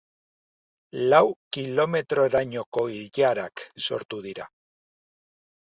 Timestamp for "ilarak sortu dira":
2.97-4.49